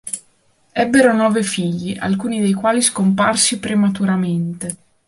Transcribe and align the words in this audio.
Ebbero 0.71 1.13
nove 1.13 1.43
figli, 1.43 1.95
alcuni 1.95 2.41
dei 2.41 2.53
quali 2.53 2.81
scomparsi 2.81 3.59
prematuramente. 3.59 4.75